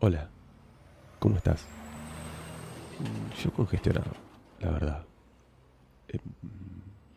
Hola, 0.00 0.30
¿cómo 1.18 1.38
estás? 1.38 1.66
Yo 3.42 3.52
congestionado, 3.52 4.12
la 4.60 4.70
verdad. 4.70 5.04
Eh, 6.06 6.20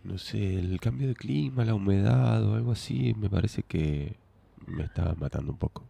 no 0.03 0.17
sé, 0.17 0.57
el 0.57 0.79
cambio 0.79 1.07
de 1.07 1.13
clima, 1.13 1.63
la 1.63 1.75
humedad 1.75 2.43
o 2.43 2.55
algo 2.55 2.71
así, 2.71 3.13
me 3.13 3.29
parece 3.29 3.61
que 3.61 4.17
me 4.65 4.85
está 4.85 5.13
matando 5.13 5.51
un 5.51 5.59
poco. 5.59 5.85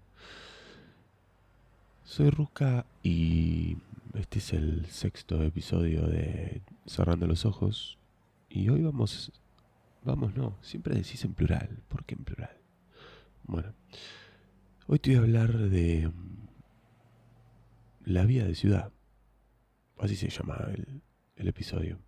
Soy 2.04 2.29
Ruska 2.29 2.85
y 3.01 3.78
este 4.15 4.39
es 4.39 4.51
el 4.51 4.85
sexto 4.87 5.42
episodio 5.44 6.05
de 6.08 6.62
Cerrando 6.85 7.26
los 7.26 7.46
Ojos. 7.46 7.99
Y 8.49 8.67
hoy 8.67 8.81
vamos, 8.81 9.31
vamos 10.03 10.35
no, 10.35 10.58
siempre 10.62 10.94
decís 10.94 11.23
en 11.23 11.35
plural, 11.35 11.69
¿por 11.87 12.03
qué 12.03 12.15
en 12.15 12.26
plural? 12.26 12.58
Bueno, 13.46 13.71
hoy 14.87 14.99
te 14.99 15.12
voy 15.12 15.19
a 15.19 15.21
hablar 15.21 15.58
de 15.69 16.09
mm, 16.09 16.41
la 18.05 18.26
vida 18.26 18.46
de 18.46 18.55
ciudad. 18.55 18.91
Así 19.98 20.16
se 20.16 20.30
llama 20.30 20.58
el, 20.73 21.48
episodio. 21.48 22.00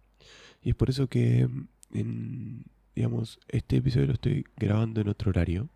Y 0.61 0.69
es 0.69 0.75
por 0.75 0.89
eso 0.89 1.07
que, 1.07 1.47
en, 1.91 2.65
digamos, 2.95 3.39
este 3.47 3.77
episodio 3.77 4.07
lo 4.07 4.13
estoy 4.13 4.45
grabando 4.57 5.01
en 5.01 5.09
otro 5.09 5.29
horario. 5.29 5.69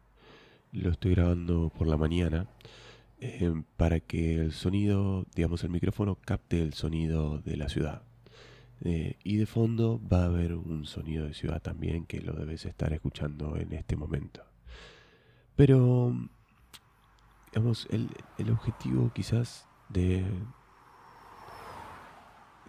Lo 0.72 0.92
estoy 0.92 1.12
grabando 1.16 1.72
por 1.76 1.88
la 1.88 1.98
mañana. 1.98 2.48
eh, 3.20 3.64
para 3.78 4.00
que 4.00 4.36
el 4.36 4.52
sonido, 4.52 5.26
digamos, 5.36 5.64
el 5.64 5.72
micrófono 5.72 6.16
capte 6.16 6.62
el 6.62 6.74
sonido 6.74 7.40
de 7.40 7.58
la 7.58 7.70
ciudad. 7.70 8.04
Eh, 8.82 9.18
y 9.24 9.38
de 9.38 9.48
fondo 9.48 10.00
va 10.08 10.24
a 10.24 10.26
haber 10.26 10.54
un 10.54 10.86
sonido 10.86 11.26
de 11.26 11.34
ciudad 11.34 11.62
también 11.62 12.06
que 12.06 12.22
lo 12.22 12.34
debes 12.34 12.66
estar 12.66 12.94
escuchando 12.94 13.58
en 13.58 13.74
este 13.74 13.96
momento. 13.96 14.44
Pero, 15.56 16.16
digamos, 17.48 17.88
el 17.90 18.52
objetivo 18.52 19.12
quizás 19.14 19.68
de, 19.90 20.26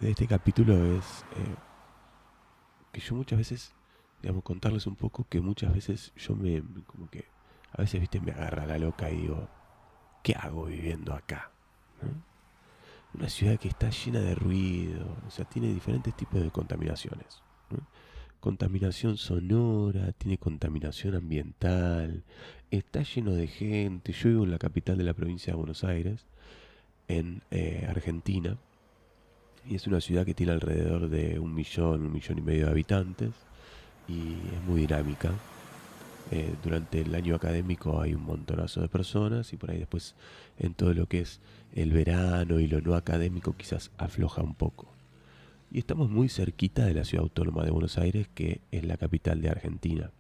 de 0.01 0.11
este 0.11 0.27
capítulo 0.27 0.75
es 0.97 1.25
eh, 1.37 1.55
que 2.93 3.01
yo 3.01 3.15
muchas 3.15 3.39
veces, 3.39 3.75
digamos, 4.23 4.43
contarles 4.43 4.87
un 4.87 4.97
poco 4.97 5.27
que 5.29 5.41
muchas 5.41 5.73
veces 5.73 6.13
yo 6.17 6.35
me, 6.35 6.63
como 6.87 7.09
que, 7.11 7.25
a 7.73 7.83
veces, 7.83 8.01
viste, 8.01 8.21
me 8.21 8.33
agarra 8.33 8.67
la 8.67 8.79
loca 8.79 9.11
y 9.11 9.23
digo, 9.23 9.49
¿qué 10.23 10.35
hago 10.35 10.67
viviendo 10.67 11.15
acá? 11.15 11.51
Una 13.15 13.29
ciudad 13.29 13.59
que 13.59 13.69
está 13.69 13.91
llena 13.91 14.21
de 14.21 14.35
ruido, 14.35 15.17
o 15.27 15.31
sea, 15.31 15.45
tiene 15.45 15.73
diferentes 15.73 16.15
tipos 16.15 16.43
de 16.43 16.51
contaminaciones. 16.51 17.43
Contaminación 18.41 19.17
sonora, 19.17 20.13
tiene 20.13 20.39
contaminación 20.39 21.17
ambiental, 21.17 22.25
está 22.71 23.03
lleno 23.03 23.33
de 23.33 23.49
gente. 23.49 24.13
Yo 24.13 24.29
vivo 24.29 24.45
en 24.45 24.53
la 24.53 24.59
capital 24.59 24.97
de 24.97 25.05
la 25.05 25.15
provincia 25.15 25.53
de 25.53 25.57
Buenos 25.57 25.83
Aires, 25.83 26.27
en 27.09 27.43
eh, 27.51 27.87
Argentina, 27.89 28.57
y 29.69 29.75
es 29.75 29.87
una 29.87 30.01
ciudad 30.01 30.25
que 30.25 30.35
tiene 30.35 30.53
alrededor 30.53 31.09
de 31.09 31.39
un 31.39 31.55
millón, 31.55 32.03
un 32.07 32.13
millón 32.13 32.39
y 32.39 32.43
medio 32.43 32.67
de 32.67 32.71
habitantes, 32.71 33.31
y 34.07 34.35
es 34.55 34.63
muy 34.67 34.83
dinámica. 34.83 35.33
Eh, 36.31 36.55
durante 36.63 37.01
el 37.01 37.15
año 37.15 37.35
académico 37.35 38.01
hay 38.01 38.15
un 38.15 38.23
montonazo 38.23 38.83
de 38.83 38.89
personas 38.89 39.51
y 39.55 39.57
por 39.57 39.71
ahí 39.71 39.79
después 39.79 40.15
en 40.59 40.75
todo 40.75 40.93
lo 40.93 41.07
que 41.07 41.21
es 41.21 41.41
el 41.73 41.91
verano 41.93 42.61
y 42.61 42.67
lo 42.67 42.83
no 42.83 42.95
académico 42.95 43.55
quizás 43.57 43.91
afloja 43.97 44.43
un 44.43 44.55
poco. 44.55 44.93
Y 45.71 45.79
estamos 45.79 46.11
muy 46.11 46.29
cerquita 46.29 46.85
de 46.85 46.95
la 46.95 47.05
ciudad 47.05 47.23
autónoma 47.23 47.65
de 47.65 47.71
Buenos 47.71 47.99
Aires, 47.99 48.29
que 48.35 48.61
es 48.71 48.85
la 48.85 48.97
capital 48.97 49.41
de 49.41 49.51
Argentina. 49.51 50.11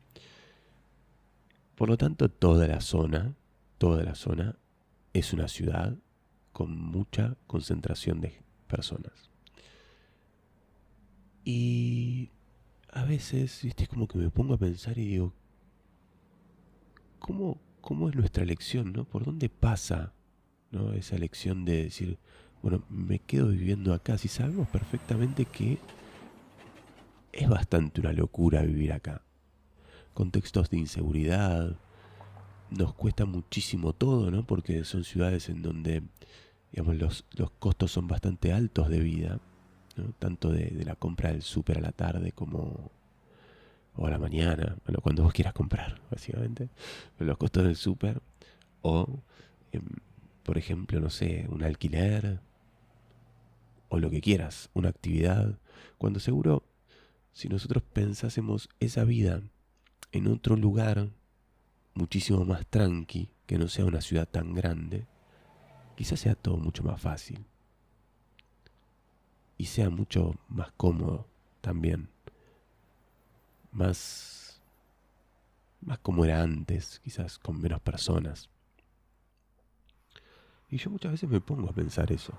Por 1.74 1.88
lo 1.88 1.96
tanto, 1.96 2.28
toda 2.28 2.66
la 2.66 2.80
zona, 2.80 3.34
toda 3.78 4.02
la 4.02 4.14
zona 4.14 4.56
es 5.12 5.32
una 5.32 5.48
ciudad 5.48 5.94
con 6.58 6.76
mucha 6.76 7.36
concentración 7.46 8.20
de 8.20 8.42
personas. 8.66 9.30
Y 11.44 12.30
a 12.90 13.04
veces, 13.04 13.64
es 13.64 13.88
como 13.88 14.08
que 14.08 14.18
me 14.18 14.28
pongo 14.28 14.54
a 14.54 14.58
pensar 14.58 14.98
y 14.98 15.06
digo, 15.06 15.32
¿cómo, 17.20 17.60
cómo 17.80 18.08
es 18.08 18.16
nuestra 18.16 18.42
elección, 18.42 18.92
no? 18.92 19.04
¿Por 19.04 19.24
dónde 19.24 19.48
pasa 19.48 20.12
¿no? 20.72 20.94
esa 20.94 21.14
elección 21.14 21.64
de 21.64 21.84
decir, 21.84 22.18
bueno, 22.60 22.82
me 22.90 23.20
quedo 23.20 23.50
viviendo 23.50 23.94
acá? 23.94 24.18
Si 24.18 24.26
sabemos 24.26 24.66
perfectamente 24.66 25.44
que 25.44 25.78
es 27.30 27.48
bastante 27.48 28.00
una 28.00 28.12
locura 28.12 28.62
vivir 28.62 28.92
acá. 28.92 29.22
Contextos 30.12 30.70
de 30.70 30.78
inseguridad, 30.78 31.78
nos 32.70 32.94
cuesta 32.94 33.26
muchísimo 33.26 33.92
todo, 33.92 34.32
¿no? 34.32 34.44
Porque 34.44 34.82
son 34.82 35.04
ciudades 35.04 35.48
en 35.48 35.62
donde, 35.62 36.02
digamos, 36.72 36.96
los, 36.96 37.24
los 37.36 37.50
costos 37.52 37.92
son 37.92 38.08
bastante 38.08 38.52
altos 38.52 38.88
de 38.88 39.00
vida. 39.00 39.40
Tanto 40.20 40.50
de, 40.50 40.66
de 40.66 40.84
la 40.84 40.94
compra 40.94 41.32
del 41.32 41.42
súper 41.42 41.78
a 41.78 41.80
la 41.80 41.90
tarde 41.90 42.30
como 42.30 42.92
o 43.98 44.06
a 44.06 44.10
la 44.10 44.18
mañana, 44.18 44.76
bueno, 44.86 45.00
cuando 45.02 45.24
vos 45.24 45.32
quieras 45.32 45.52
comprar, 45.52 46.00
básicamente, 46.08 46.70
los 47.18 47.36
costos 47.36 47.64
del 47.64 47.74
súper, 47.74 48.22
o, 48.80 49.22
em, 49.72 49.82
por 50.44 50.56
ejemplo, 50.56 51.00
no 51.00 51.10
sé, 51.10 51.46
un 51.50 51.64
alquiler, 51.64 52.40
o 53.88 53.98
lo 53.98 54.08
que 54.08 54.20
quieras, 54.20 54.70
una 54.72 54.88
actividad, 54.88 55.58
cuando 55.98 56.20
seguro, 56.20 56.62
si 57.32 57.48
nosotros 57.48 57.82
pensásemos 57.92 58.68
esa 58.78 59.02
vida 59.02 59.42
en 60.12 60.28
otro 60.28 60.54
lugar, 60.54 61.08
muchísimo 61.94 62.44
más 62.44 62.66
tranqui, 62.66 63.30
que 63.46 63.58
no 63.58 63.66
sea 63.66 63.84
una 63.84 64.00
ciudad 64.00 64.28
tan 64.28 64.54
grande, 64.54 65.08
quizás 65.98 66.20
sea 66.20 66.36
todo 66.36 66.56
mucho 66.58 66.84
más 66.84 67.00
fácil. 67.00 67.44
Y 69.56 69.64
sea 69.64 69.90
mucho 69.90 70.36
más 70.48 70.70
cómodo 70.76 71.26
también 71.60 72.08
más, 73.72 74.62
más 75.80 75.98
como 75.98 76.24
era 76.24 76.40
antes, 76.40 77.00
quizás 77.00 77.40
con 77.40 77.60
menos 77.60 77.80
personas. 77.80 78.48
Y 80.70 80.76
yo 80.76 80.88
muchas 80.88 81.10
veces 81.10 81.28
me 81.28 81.40
pongo 81.40 81.68
a 81.68 81.72
pensar 81.72 82.12
eso. 82.12 82.32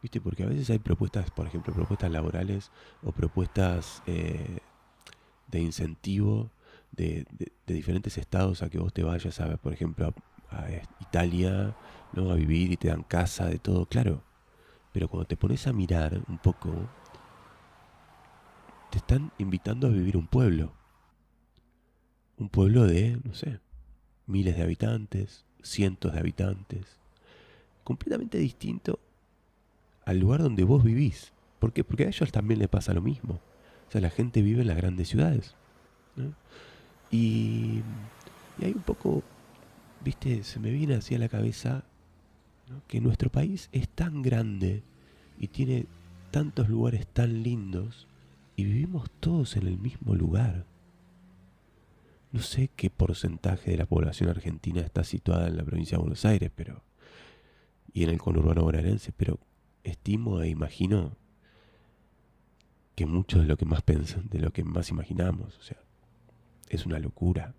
¿Viste? 0.00 0.22
Porque 0.22 0.44
a 0.44 0.46
veces 0.46 0.70
hay 0.70 0.78
propuestas, 0.78 1.30
por 1.30 1.46
ejemplo, 1.46 1.74
propuestas 1.74 2.10
laborales 2.10 2.70
o 3.02 3.12
propuestas 3.12 4.02
eh, 4.06 4.60
de 5.48 5.60
incentivo 5.60 6.50
de, 6.90 7.26
de, 7.32 7.52
de, 7.66 7.74
diferentes 7.74 8.16
estados 8.16 8.62
a 8.62 8.70
que 8.70 8.78
vos 8.78 8.94
te 8.94 9.02
vayas 9.02 9.40
a, 9.40 9.58
por 9.58 9.74
ejemplo, 9.74 10.06
a, 10.08 10.14
a 10.50 10.66
Italia, 11.00 11.74
¿no? 12.12 12.30
A 12.30 12.34
vivir 12.34 12.72
y 12.72 12.76
te 12.76 12.88
dan 12.88 13.02
casa, 13.02 13.46
de 13.46 13.58
todo, 13.58 13.86
claro. 13.86 14.22
Pero 14.92 15.08
cuando 15.08 15.26
te 15.26 15.36
pones 15.36 15.66
a 15.66 15.72
mirar 15.72 16.20
un 16.28 16.38
poco, 16.38 16.70
te 18.90 18.98
están 18.98 19.30
invitando 19.38 19.86
a 19.86 19.90
vivir 19.90 20.16
un 20.16 20.26
pueblo. 20.26 20.72
Un 22.38 22.48
pueblo 22.48 22.86
de, 22.86 23.20
no 23.22 23.34
sé, 23.34 23.60
miles 24.26 24.56
de 24.56 24.62
habitantes, 24.62 25.44
cientos 25.62 26.12
de 26.12 26.18
habitantes. 26.18 26.98
Completamente 27.84 28.38
distinto 28.38 28.98
al 30.04 30.18
lugar 30.18 30.42
donde 30.42 30.64
vos 30.64 30.82
vivís. 30.82 31.32
¿Por 31.58 31.72
qué? 31.72 31.84
Porque 31.84 32.04
a 32.04 32.08
ellos 32.08 32.32
también 32.32 32.58
les 32.58 32.68
pasa 32.68 32.92
lo 32.92 33.02
mismo. 33.02 33.34
O 33.88 33.92
sea, 33.92 34.00
la 34.00 34.10
gente 34.10 34.42
vive 34.42 34.62
en 34.62 34.68
las 34.68 34.76
grandes 34.76 35.08
ciudades. 35.08 35.54
Y, 37.10 37.82
y 38.58 38.64
hay 38.64 38.72
un 38.72 38.82
poco, 38.82 39.22
viste, 40.02 40.42
se 40.42 40.58
me 40.60 40.70
viene 40.70 40.94
así 40.94 41.14
a 41.14 41.18
la 41.18 41.28
cabeza 41.28 41.84
que 42.86 43.00
nuestro 43.00 43.30
país 43.30 43.68
es 43.72 43.88
tan 43.88 44.22
grande 44.22 44.82
y 45.38 45.48
tiene 45.48 45.86
tantos 46.30 46.68
lugares 46.68 47.06
tan 47.06 47.42
lindos 47.42 48.06
y 48.56 48.64
vivimos 48.64 49.10
todos 49.20 49.56
en 49.56 49.66
el 49.66 49.78
mismo 49.78 50.14
lugar. 50.14 50.66
No 52.32 52.40
sé 52.40 52.70
qué 52.76 52.90
porcentaje 52.90 53.72
de 53.72 53.78
la 53.78 53.86
población 53.86 54.28
argentina 54.28 54.80
está 54.80 55.02
situada 55.02 55.48
en 55.48 55.56
la 55.56 55.64
provincia 55.64 55.96
de 55.96 56.02
Buenos 56.02 56.24
Aires, 56.24 56.50
pero 56.54 56.82
y 57.92 58.04
en 58.04 58.10
el 58.10 58.18
conurbano 58.18 58.62
bonaerense, 58.62 59.12
pero 59.12 59.40
estimo 59.82 60.40
e 60.42 60.48
imagino 60.48 61.16
que 62.94 63.06
mucho 63.06 63.40
de 63.40 63.46
lo 63.46 63.56
que 63.56 63.64
más 63.64 63.82
pensan, 63.90 64.28
de 64.28 64.38
lo 64.38 64.52
que 64.52 64.62
más 64.62 64.90
imaginamos, 64.90 65.58
o 65.58 65.62
sea, 65.62 65.78
es 66.68 66.86
una 66.86 66.98
locura. 66.98 67.54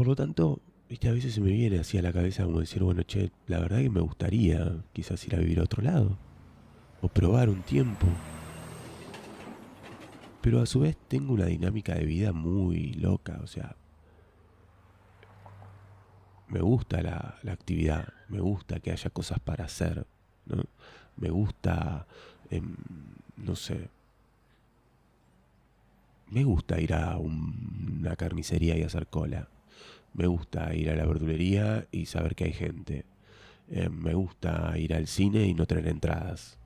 Por 0.00 0.06
lo 0.06 0.16
tanto, 0.16 0.62
a 0.88 1.12
veces 1.12 1.34
se 1.34 1.42
me 1.42 1.50
viene 1.50 1.78
así 1.78 1.98
a 1.98 2.02
la 2.02 2.10
cabeza 2.10 2.44
como 2.44 2.60
decir, 2.60 2.82
bueno, 2.82 3.02
che, 3.02 3.32
la 3.46 3.60
verdad 3.60 3.80
que 3.80 3.90
me 3.90 4.00
gustaría 4.00 4.82
quizás 4.94 5.22
ir 5.26 5.34
a 5.34 5.38
vivir 5.38 5.60
a 5.60 5.64
otro 5.64 5.82
lado, 5.82 6.16
o 7.02 7.08
probar 7.08 7.50
un 7.50 7.60
tiempo, 7.60 8.06
pero 10.40 10.62
a 10.62 10.64
su 10.64 10.80
vez 10.80 10.96
tengo 11.06 11.34
una 11.34 11.44
dinámica 11.44 11.94
de 11.96 12.06
vida 12.06 12.32
muy 12.32 12.94
loca, 12.94 13.40
o 13.44 13.46
sea, 13.46 13.76
me 16.48 16.62
gusta 16.62 17.02
la, 17.02 17.38
actividad, 17.52 18.08
me 18.30 18.40
gusta 18.40 18.80
que 18.80 18.92
haya 18.92 19.10
cosas 19.10 19.38
para 19.38 19.66
hacer, 19.66 20.06
¿no? 20.46 20.64
Me 21.18 21.28
gusta, 21.28 22.06
eh, 22.48 22.62
no 23.36 23.54
sé, 23.54 23.90
me 26.30 26.42
gusta 26.44 26.80
ir 26.80 26.94
a 26.94 27.18
un, 27.18 27.98
una 28.00 28.16
carnicería 28.16 28.78
y 28.78 28.82
hacer 28.82 29.06
cola, 29.06 29.50
Me 30.12 30.26
gusta 30.26 30.74
ir 30.74 30.90
a 30.90 30.96
la 30.96 31.04
verdulería 31.04 31.86
y 31.90 32.06
saber 32.06 32.34
que 32.34 32.44
hay 32.44 32.52
gente. 32.52 33.04
Eh, 33.68 33.88
me 33.88 34.14
gusta 34.14 34.76
ir 34.78 34.94
al 34.94 35.06
cine 35.06 35.46
y 35.46 35.54
no 35.54 35.66
tener 35.66 35.86
entradas. 35.88 36.58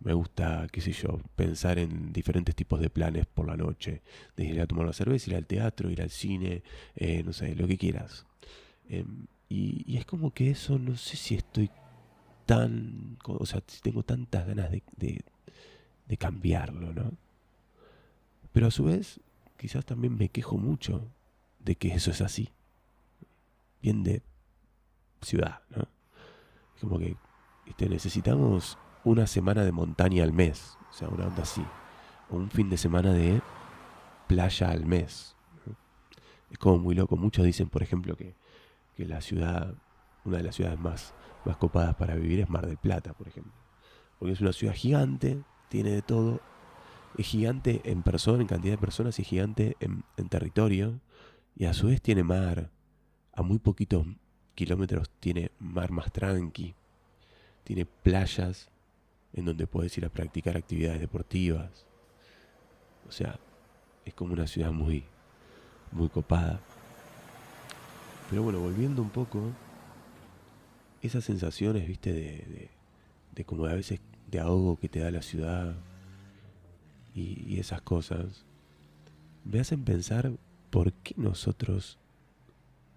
Me 0.00 0.12
gusta, 0.12 0.66
qué 0.70 0.80
sé 0.80 0.92
yo, 0.92 1.20
pensar 1.36 1.78
en 1.78 2.12
diferentes 2.12 2.54
tipos 2.54 2.80
de 2.80 2.90
planes 2.90 3.26
por 3.26 3.46
la 3.46 3.56
noche. 3.56 4.02
De 4.36 4.44
ir 4.44 4.60
a 4.60 4.66
tomar 4.66 4.84
una 4.84 4.92
cerveza, 4.92 5.30
ir 5.30 5.36
al 5.36 5.46
teatro, 5.46 5.90
ir 5.90 6.02
al 6.02 6.10
cine, 6.10 6.62
eh, 6.96 7.22
no 7.24 7.32
sé, 7.32 7.54
lo 7.54 7.66
que 7.66 7.78
quieras. 7.78 8.26
Em, 8.88 9.26
y, 9.48 9.96
es 9.96 10.04
como 10.04 10.32
que 10.32 10.50
eso, 10.50 10.78
no 10.78 10.96
sé 10.96 11.16
si 11.16 11.34
estoy 11.36 11.70
tan, 12.46 13.18
o 13.24 13.46
sea, 13.46 13.62
si 13.66 13.80
tengo 13.80 14.02
tantas 14.02 14.46
ganas 14.46 14.70
de, 14.70 14.82
de 16.06 16.16
cambiarlo, 16.16 16.92
¿no? 16.92 17.12
Pero 18.52 18.66
a 18.66 18.70
su 18.70 18.84
vez, 18.84 19.20
quizás 19.56 19.84
también 19.84 20.16
me 20.16 20.28
quejo 20.28 20.58
mucho 20.58 21.10
de 21.60 21.76
que 21.76 21.88
eso 21.94 22.10
es 22.10 22.20
así. 22.20 22.50
Bien 23.82 24.02
de 24.04 24.22
ciudad, 25.20 25.62
¿no? 25.70 25.88
Como 26.80 26.98
que 26.98 27.16
necesitamos 27.88 28.78
una 29.04 29.26
semana 29.26 29.64
de 29.64 29.72
montaña 29.72 30.22
al 30.24 30.32
mes, 30.32 30.78
o 30.90 30.92
sea, 30.92 31.08
una 31.08 31.26
onda 31.26 31.42
así. 31.42 31.64
O 32.30 32.36
un 32.36 32.50
fin 32.50 32.70
de 32.70 32.76
semana 32.76 33.12
de 33.12 33.40
playa 34.28 34.70
al 34.70 34.86
mes. 34.86 35.36
Es 36.50 36.58
como 36.58 36.78
muy 36.78 36.94
loco. 36.94 37.16
Muchos 37.16 37.44
dicen, 37.44 37.68
por 37.68 37.82
ejemplo, 37.82 38.16
que, 38.16 38.34
que 38.96 39.06
la 39.06 39.20
ciudad, 39.20 39.74
una 40.24 40.38
de 40.38 40.42
las 40.44 40.54
ciudades 40.54 40.78
más, 40.78 41.14
más 41.44 41.56
copadas 41.56 41.94
para 41.96 42.14
vivir 42.14 42.40
es 42.40 42.48
Mar 42.48 42.66
del 42.66 42.76
Plata, 42.76 43.12
por 43.14 43.28
ejemplo. 43.28 43.52
Porque 44.18 44.32
es 44.34 44.40
una 44.40 44.52
ciudad 44.52 44.74
gigante, 44.74 45.42
tiene 45.68 45.90
de 45.90 46.02
todo. 46.02 46.40
Es 47.18 47.26
gigante 47.26 47.80
en 47.84 48.02
persona, 48.02 48.42
en 48.42 48.48
cantidad 48.48 48.74
de 48.74 48.78
personas, 48.78 49.18
y 49.18 49.24
gigante 49.24 49.76
en 49.80 50.28
territorio. 50.28 51.00
Y 51.56 51.66
a 51.66 51.74
su 51.74 51.88
vez 51.88 52.00
tiene 52.00 52.22
mar. 52.22 52.70
A 53.34 53.42
muy 53.42 53.58
poquitos 53.58 54.06
kilómetros 54.54 55.10
tiene 55.20 55.50
mar 55.58 55.90
más 55.90 56.12
tranqui. 56.12 56.74
Tiene 57.64 57.86
playas 57.86 58.68
en 59.32 59.44
donde 59.46 59.66
puedes 59.66 59.96
ir 59.96 60.04
a 60.04 60.10
practicar 60.10 60.56
actividades 60.56 61.00
deportivas. 61.00 61.86
O 63.08 63.12
sea, 63.12 63.38
es 64.04 64.14
como 64.14 64.32
una 64.32 64.46
ciudad 64.46 64.72
muy, 64.72 65.04
muy 65.90 66.08
copada. 66.08 66.60
Pero 68.28 68.42
bueno, 68.42 68.60
volviendo 68.60 69.02
un 69.02 69.10
poco, 69.10 69.40
esas 71.00 71.24
sensaciones, 71.24 71.86
viste, 71.86 72.12
de, 72.12 72.20
de, 72.20 72.70
de 73.34 73.44
como 73.44 73.66
a 73.66 73.74
veces 73.74 74.00
de 74.30 74.40
ahogo 74.40 74.78
que 74.78 74.88
te 74.88 75.00
da 75.00 75.10
la 75.10 75.22
ciudad 75.22 75.74
y, 77.14 77.44
y 77.46 77.60
esas 77.60 77.82
cosas, 77.82 78.44
me 79.44 79.60
hacen 79.60 79.84
pensar 79.84 80.32
por 80.70 80.92
qué 80.92 81.14
nosotros 81.16 81.98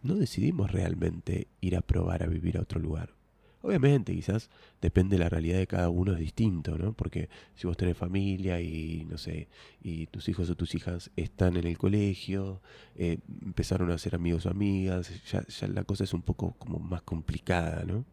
no 0.06 0.16
decidimos 0.16 0.72
realmente 0.72 1.48
ir 1.62 1.76
a 1.76 1.82
probar 1.82 2.24
a 2.24 2.28
vivir 2.28 2.58
a 2.58 2.62
otro 2.62 2.80
lugar. 2.80 3.14
Obviamente, 3.62 4.14
quizás 4.14 4.52
depende 4.80 5.18
de 5.18 5.24
la 5.24 5.30
realidad 5.30 5.58
de 5.58 5.66
cada 5.66 5.90
uno, 5.90 6.14
es 6.14 6.20
distinto, 6.20 6.78
¿no? 6.78 6.94
Porque 6.94 7.30
si 7.56 7.66
vos 7.66 7.76
tenés 7.76 7.98
familia 7.98 8.62
y, 8.62 9.08
no 9.10 9.18
sé, 9.18 9.48
y 9.82 10.06
tus 10.06 10.30
hijos 10.30 10.48
o 10.52 10.56
tus 10.56 10.76
hijas 10.76 11.10
están 11.16 11.58
en 11.58 11.66
el 11.66 11.76
colegio, 11.76 12.62
eh, 12.96 13.18
empezaron 13.42 13.90
a 13.90 13.98
ser 13.98 14.14
amigos 14.14 14.46
o 14.46 14.52
amigas, 14.52 15.12
ya, 15.32 15.44
la 15.68 15.84
cosa 15.84 16.04
es 16.04 16.14
un 16.14 16.22
poco 16.22 16.54
como 16.60 16.78
más 16.78 17.02
complicada, 17.02 17.84
¿no? 17.86 18.06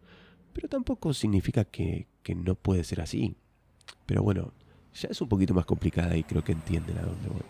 Pero 0.55 0.69
tampoco 0.69 1.13
significa 1.13 1.67
que, 1.67 2.07
que 2.23 2.35
no 2.35 2.55
puede 2.55 2.83
ser 2.83 3.03
así. 3.03 3.37
Pero 4.07 4.23
bueno, 4.23 4.55
ya 4.95 5.09
es 5.11 5.21
un 5.21 5.29
poquito 5.29 5.53
más 5.53 5.67
complicada 5.67 6.17
y 6.17 6.23
creo 6.23 6.43
que 6.43 6.53
entienden 6.53 6.97
a 6.97 7.03
dónde 7.03 7.29
voy. 7.29 7.43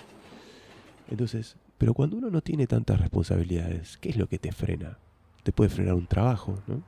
Entonces, 1.09 1.57
pero 1.83 1.95
cuando 1.95 2.17
uno 2.17 2.31
no 2.31 2.43
tiene 2.43 2.69
tantas 2.69 3.01
responsabilidades, 3.01 3.97
¿qué 3.97 4.11
es 4.11 4.17
lo 4.17 4.29
que 4.29 4.39
te 4.39 4.53
frena? 4.53 4.99
Te 5.43 5.51
puede 5.51 5.69
frenar 5.69 5.95
un 5.95 6.07
trabajo, 6.07 6.63
¿no? 6.69 6.81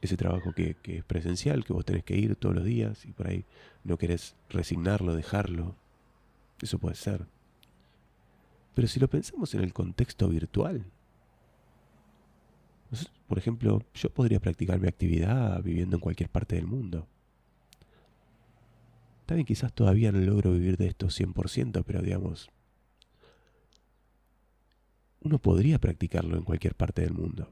ese 0.00 0.16
trabajo 0.16 0.52
que, 0.52 0.74
es 0.82 1.04
presencial, 1.04 1.64
que 1.64 1.72
vos 1.72 1.84
tenés 1.84 2.02
que 2.02 2.16
ir 2.16 2.34
todos 2.34 2.52
los 2.56 2.64
días 2.64 3.04
y 3.04 3.12
por 3.12 3.28
ahí 3.28 3.44
no 3.84 3.96
querés 3.96 4.34
resignarlo, 4.50 5.14
dejarlo. 5.14 5.76
Eso 6.60 6.80
puede 6.80 6.96
ser. 6.96 7.26
Pero 8.74 8.88
si 8.88 8.98
lo 8.98 9.06
pensamos 9.06 9.54
en 9.54 9.60
el 9.60 9.72
contexto 9.72 10.28
virtual, 10.28 10.84
por 13.28 13.38
ejemplo, 13.38 13.84
yo 13.94 14.10
podría 14.10 14.40
practicar 14.40 14.80
mi 14.80 14.88
actividad 14.88 15.62
viviendo 15.62 15.94
en 15.94 16.00
cualquier 16.00 16.28
parte 16.28 16.56
del 16.56 16.66
mundo. 16.66 17.06
También 19.26 19.46
quizás 19.46 19.72
todavía 19.72 20.10
no 20.10 20.18
logro 20.18 20.50
vivir 20.50 20.76
de 20.76 20.88
esto 20.88 21.06
100%, 21.06 21.84
pero 21.86 22.02
digamos, 22.02 22.50
uno 25.22 25.38
podría 25.38 25.78
practicarlo 25.78 26.36
en 26.36 26.44
cualquier 26.44 26.74
parte 26.74 27.02
del 27.02 27.12
mundo. 27.12 27.50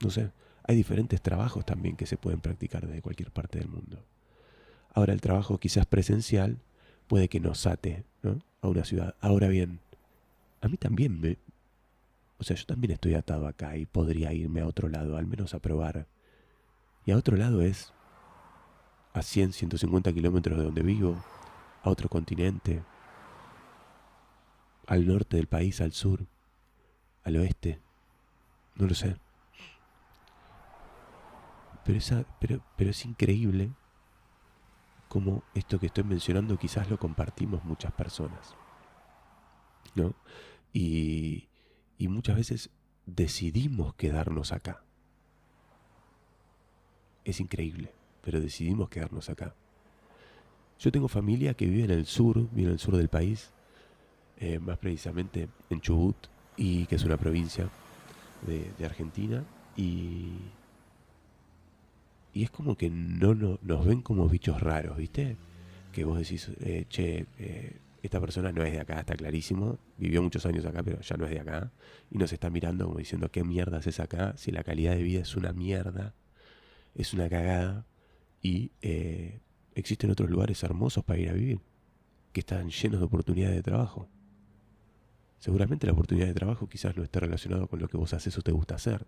No 0.00 0.10
sé, 0.10 0.30
hay 0.64 0.76
diferentes 0.76 1.20
trabajos 1.22 1.64
también 1.64 1.96
que 1.96 2.06
se 2.06 2.16
pueden 2.16 2.40
practicar 2.40 2.86
desde 2.86 3.02
cualquier 3.02 3.30
parte 3.30 3.58
del 3.58 3.68
mundo. 3.68 4.04
Ahora 4.94 5.12
el 5.12 5.20
trabajo 5.20 5.58
quizás 5.58 5.86
presencial 5.86 6.58
puede 7.08 7.28
que 7.28 7.40
nos 7.40 7.66
ate 7.66 8.04
a 8.60 8.68
una 8.68 8.84
ciudad. 8.84 9.14
Ahora 9.20 9.48
bien, 9.48 9.80
a 10.60 10.68
mí 10.68 10.76
también 10.76 11.20
me... 11.20 11.38
O 12.38 12.44
sea, 12.44 12.56
yo 12.56 12.66
también 12.66 12.92
estoy 12.92 13.14
atado 13.14 13.46
acá 13.46 13.76
y 13.76 13.86
podría 13.86 14.32
irme 14.32 14.60
a 14.60 14.66
otro 14.66 14.88
lado, 14.88 15.16
al 15.16 15.26
menos 15.26 15.54
a 15.54 15.60
probar. 15.60 16.06
Y 17.06 17.12
a 17.12 17.16
otro 17.16 17.36
lado 17.36 17.62
es 17.62 17.92
a 19.12 19.22
100, 19.22 19.52
150 19.52 20.12
kilómetros 20.12 20.58
de 20.58 20.64
donde 20.64 20.82
vivo, 20.82 21.22
a 21.82 21.90
otro 21.90 22.08
continente, 22.08 22.82
al 24.92 25.06
norte 25.06 25.38
del 25.38 25.46
país, 25.46 25.80
al 25.80 25.92
sur, 25.92 26.26
al 27.24 27.36
oeste, 27.38 27.80
no 28.74 28.86
lo 28.86 28.94
sé. 28.94 29.16
Pero, 31.82 31.96
esa, 31.96 32.26
pero, 32.38 32.62
pero 32.76 32.90
es 32.90 33.06
increíble 33.06 33.72
como 35.08 35.44
esto 35.54 35.80
que 35.80 35.86
estoy 35.86 36.04
mencionando 36.04 36.58
quizás 36.58 36.90
lo 36.90 36.98
compartimos 36.98 37.64
muchas 37.64 37.90
personas. 37.92 38.54
¿No? 39.94 40.14
Y, 40.74 41.48
y 41.96 42.08
muchas 42.08 42.36
veces 42.36 42.68
decidimos 43.06 43.94
quedarnos 43.94 44.52
acá. 44.52 44.84
Es 47.24 47.40
increíble, 47.40 47.94
pero 48.20 48.42
decidimos 48.42 48.90
quedarnos 48.90 49.30
acá. 49.30 49.54
Yo 50.78 50.92
tengo 50.92 51.08
familia 51.08 51.54
que 51.54 51.64
vive 51.64 51.84
en 51.84 51.92
el 51.92 52.04
sur, 52.04 52.50
vive 52.50 52.66
en 52.66 52.74
el 52.74 52.78
sur 52.78 52.94
del 52.94 53.08
país, 53.08 53.54
eh, 54.44 54.58
más 54.58 54.76
precisamente 54.76 55.48
en 55.70 55.80
Chubut, 55.80 56.16
y 56.56 56.86
que 56.86 56.96
es 56.96 57.04
una 57.04 57.16
provincia 57.16 57.68
de, 58.44 58.84
Argentina, 58.84 59.44
y, 59.76 60.32
y 62.34 62.42
es 62.42 62.50
como 62.50 62.76
que 62.76 62.90
no, 62.90 63.34
nos 63.34 63.86
ven 63.86 64.02
como 64.02 64.28
bichos 64.28 64.60
raros, 64.60 64.96
¿viste? 64.96 65.36
Que 65.92 66.04
vos 66.04 66.18
decís, 66.18 66.50
eh, 66.60 66.86
che, 66.88 67.26
eh, 67.38 67.78
esta 68.02 68.20
persona 68.20 68.50
no 68.50 68.64
es 68.64 68.72
de 68.72 68.80
acá, 68.80 68.98
está 68.98 69.14
clarísimo, 69.14 69.78
vivió 69.96 70.20
muchos 70.20 70.44
años 70.44 70.66
acá, 70.66 70.82
pero 70.82 71.00
ya 71.00 71.16
no 71.16 71.24
es 71.24 71.30
de 71.30 71.38
acá, 71.38 71.70
y 72.10 72.18
nos 72.18 72.32
está 72.32 72.50
mirando 72.50 72.86
como 72.86 72.98
diciendo, 72.98 73.30
¿qué 73.30 73.44
mierda 73.44 73.78
es 73.78 74.00
acá? 74.00 74.34
Si 74.36 74.50
la 74.50 74.64
calidad 74.64 74.96
de 74.96 75.04
vida 75.04 75.20
es 75.20 75.36
una 75.36 75.52
mierda, 75.52 76.14
es 76.96 77.14
una 77.14 77.28
cagada, 77.28 77.86
y 78.42 78.72
existen 79.76 80.10
otros 80.10 80.28
lugares 80.28 80.60
hermosos 80.64 81.04
para 81.04 81.20
ir 81.20 81.28
a 81.28 81.34
vivir, 81.34 81.60
que 82.32 82.40
están 82.40 82.70
llenos 82.70 82.98
de 82.98 83.06
oportunidades 83.06 83.54
de 83.54 83.62
trabajo. 83.62 84.08
Seguramente 85.42 85.86
la 85.86 85.92
oportunidad 85.92 86.28
de 86.28 86.34
trabajo 86.34 86.68
quizás 86.68 86.96
no 86.96 87.02
esté 87.02 87.18
relacionado 87.18 87.66
con 87.66 87.80
lo 87.80 87.88
que 87.88 87.96
vos 87.96 88.14
haces 88.14 88.38
o 88.38 88.42
te 88.42 88.52
gusta 88.52 88.76
hacer 88.76 89.04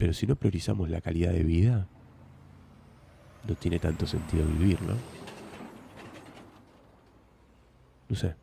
pero 0.00 0.14
si 0.14 0.26
no 0.26 0.34
priorizamos 0.34 0.88
la 0.88 1.02
calidad 1.02 1.30
de 1.30 1.44
vida, 1.44 1.86
no 3.46 3.54
tiene 3.54 3.78
tanto 3.78 4.06
sentido 4.06 4.46
vivir, 4.46 4.80
¿no? 4.80 4.94
No 8.08 8.16
sé. 8.16 8.34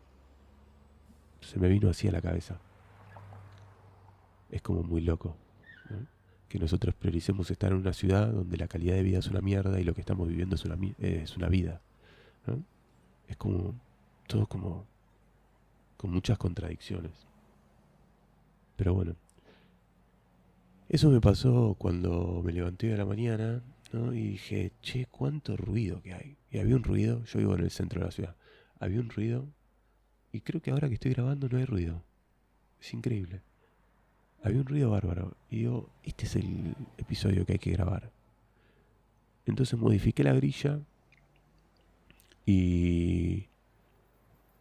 Se 1.41 1.57
me 1.57 1.67
vino 1.67 1.89
así 1.89 2.07
a 2.07 2.12
la 2.12 2.21
cabeza. 2.21 2.59
Es 4.51 4.62
como 4.62 4.83
muy 4.83 5.01
loco. 5.01 5.36
Que 6.47 6.59
nosotros 6.59 6.93
prioricemos 6.93 7.50
estar 7.50 7.71
en 7.71 7.79
una 7.79 7.93
ciudad 7.93 8.27
donde 8.31 8.55
la 8.57 8.67
calidad 8.67 8.93
de 8.93 9.01
vida 9.01 9.17
es 9.17 9.27
una 9.27 9.41
mierda 9.41 9.79
y 9.79 9.83
lo 9.83 9.95
que 9.95 10.01
estamos 10.01 10.27
viviendo 10.27 10.53
es 10.53 10.63
una, 10.63 10.77
es 11.00 11.38
una 11.38 11.50
vida. 11.50 11.81
Es 13.27 13.36
como 13.36 13.74
todo 14.27 14.45
como 14.45 14.86
con 15.97 16.11
muchas 16.11 16.37
contradicciones. 16.37 17.11
Pero 18.75 18.93
bueno, 18.93 19.15
eso 20.89 21.09
me 21.09 21.19
pasó 21.19 21.75
cuando 21.77 22.41
me 22.45 22.53
levanté 22.53 22.87
de 22.87 22.97
la 22.97 23.05
mañana 23.05 23.61
¿no? 23.91 24.13
y 24.13 24.29
dije, 24.29 24.71
che, 24.81 25.07
cuánto 25.07 25.57
ruido 25.57 26.01
que 26.01 26.13
hay. 26.13 26.37
Y 26.51 26.59
había 26.59 26.75
un 26.75 26.83
ruido, 26.83 27.23
yo 27.25 27.39
vivo 27.39 27.55
en 27.55 27.63
el 27.63 27.71
centro 27.71 27.99
de 27.99 28.05
la 28.05 28.11
ciudad, 28.11 28.35
había 28.79 28.99
un 28.99 29.09
ruido 29.09 29.47
y 30.31 30.41
creo 30.41 30.61
que 30.61 30.71
ahora 30.71 30.87
que 30.87 30.93
estoy 30.93 31.13
grabando 31.13 31.49
no 31.49 31.57
hay 31.57 31.65
ruido. 31.65 32.03
Es 32.79 32.93
increíble. 32.93 33.41
Había 34.43 34.61
un 34.61 34.67
ruido 34.67 34.91
bárbaro. 34.91 35.35
Y 35.49 35.57
digo, 35.57 35.89
este 36.03 36.25
es 36.25 36.35
el 36.35 36.75
episodio 36.97 37.45
que 37.45 37.53
hay 37.53 37.59
que 37.59 37.71
grabar. 37.71 38.11
Entonces 39.45 39.79
modifiqué 39.79 40.23
la 40.23 40.33
grilla 40.33 40.79
y, 42.45 43.47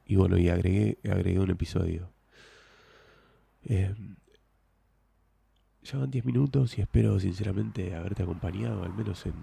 y 0.07 0.15
bueno, 0.17 0.39
y 0.39 0.49
agregué, 0.49 0.99
agregué 1.05 1.41
un 1.41 1.51
episodio. 1.51 2.13
Eh, 3.65 3.93
ya 5.83 5.99
van 5.99 6.11
10 6.11 6.25
minutos 6.25 6.79
y 6.79 6.81
espero 6.81 7.19
sinceramente 7.19 7.95
haberte 7.95 8.23
acompañado, 8.23 8.85
al 8.85 8.95
menos 8.95 9.27
en, 9.27 9.35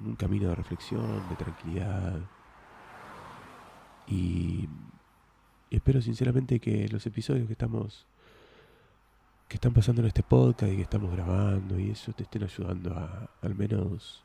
un 0.00 0.16
camino 0.16 0.50
de 0.50 0.54
reflexión, 0.54 1.28
de 1.30 1.36
tranquilidad. 1.36 2.20
Y, 4.06 4.68
espero 5.70 6.00
sinceramente 6.02 6.60
que 6.60 6.88
los 6.88 7.04
episodios 7.06 7.46
que 7.46 7.52
estamos 7.52 8.06
que 9.48 9.56
están 9.56 9.72
pasando 9.72 10.02
en 10.02 10.08
este 10.08 10.22
podcast 10.22 10.72
y 10.72 10.76
que 10.76 10.82
estamos 10.82 11.10
grabando 11.10 11.78
y 11.78 11.90
eso 11.90 12.12
te 12.12 12.22
estén 12.24 12.42
ayudando 12.42 12.94
a 12.94 13.30
al 13.40 13.54
menos 13.54 14.22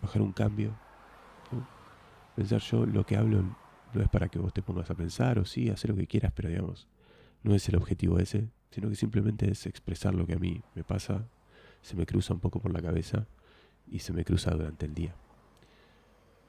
bajar 0.00 0.22
un 0.22 0.32
cambio. 0.32 0.76
Pensar 2.36 2.60
yo 2.60 2.86
lo 2.86 3.04
que 3.04 3.16
hablo 3.16 3.56
no 3.94 4.02
es 4.02 4.08
para 4.08 4.28
que 4.28 4.38
vos 4.38 4.52
te 4.52 4.62
pongas 4.62 4.90
a 4.90 4.94
pensar 4.94 5.38
o 5.38 5.44
sí, 5.44 5.70
hacer 5.70 5.90
lo 5.90 5.96
que 5.96 6.06
quieras, 6.06 6.32
pero 6.34 6.48
digamos, 6.48 6.88
no 7.42 7.54
es 7.54 7.68
el 7.68 7.76
objetivo 7.76 8.18
ese, 8.18 8.48
sino 8.70 8.88
que 8.88 8.96
simplemente 8.96 9.50
es 9.50 9.66
expresar 9.66 10.14
lo 10.14 10.26
que 10.26 10.34
a 10.34 10.38
mí 10.38 10.62
me 10.74 10.82
pasa, 10.82 11.26
se 11.82 11.96
me 11.96 12.06
cruza 12.06 12.34
un 12.34 12.40
poco 12.40 12.60
por 12.60 12.72
la 12.72 12.82
cabeza 12.82 13.26
y 13.86 14.00
se 14.00 14.12
me 14.12 14.24
cruza 14.24 14.50
durante 14.50 14.86
el 14.86 14.94
día. 14.94 15.14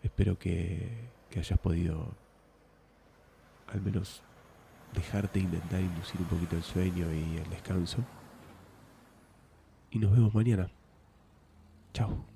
Espero 0.01 0.37
que, 0.37 1.09
que 1.29 1.39
hayas 1.39 1.59
podido 1.59 2.15
al 3.67 3.81
menos 3.81 4.23
dejarte 4.93 5.39
intentar 5.39 5.81
inducir 5.81 6.21
un 6.21 6.27
poquito 6.27 6.55
el 6.55 6.63
sueño 6.63 7.11
y 7.13 7.37
el 7.37 7.49
descanso. 7.49 8.03
Y 9.91 9.99
nos 9.99 10.11
vemos 10.11 10.33
mañana. 10.33 10.69
Chao. 11.93 12.34